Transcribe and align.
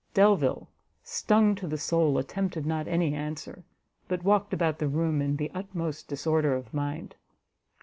Delvile, 0.15 0.67
stung 1.03 1.53
to 1.53 1.67
the 1.67 1.77
soul, 1.77 2.17
attempted 2.17 2.65
not 2.65 2.87
any 2.87 3.13
answer, 3.13 3.63
but 4.07 4.23
walked 4.23 4.51
about 4.51 4.79
the 4.79 4.87
room 4.87 5.21
in 5.21 5.35
the 5.35 5.51
utmost 5.53 6.07
disorder 6.07 6.55
of 6.55 6.73
mind. 6.73 7.13